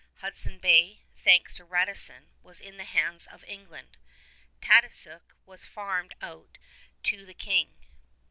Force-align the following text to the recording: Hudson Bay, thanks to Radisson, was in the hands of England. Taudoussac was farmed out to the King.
Hudson 0.15 0.57
Bay, 0.57 1.03
thanks 1.23 1.53
to 1.53 1.63
Radisson, 1.63 2.31
was 2.41 2.59
in 2.59 2.77
the 2.77 2.85
hands 2.85 3.27
of 3.27 3.43
England. 3.43 3.97
Taudoussac 4.59 5.21
was 5.45 5.67
farmed 5.67 6.15
out 6.23 6.57
to 7.03 7.23
the 7.23 7.35
King. 7.35 7.75